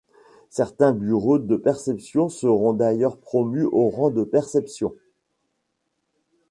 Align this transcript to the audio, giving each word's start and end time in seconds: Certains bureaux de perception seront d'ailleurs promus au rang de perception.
Certains 0.49 0.93
bureaux 0.93 1.37
de 1.37 1.55
perception 1.55 2.27
seront 2.27 2.73
d'ailleurs 2.73 3.17
promus 3.19 3.67
au 3.71 3.87
rang 3.89 4.09
de 4.09 4.23
perception. 4.23 4.95